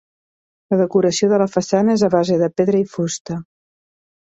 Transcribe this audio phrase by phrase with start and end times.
[0.73, 3.41] La decoració de la façana és a base de pedra i fusta.